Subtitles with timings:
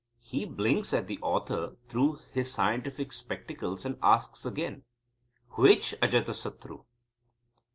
[0.19, 4.81] He blinks at the author through his scientific spectacles, and asks again:
[5.51, 6.85] "Which Ajatasatru?"